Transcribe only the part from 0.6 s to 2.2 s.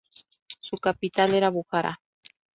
capital era Bujará.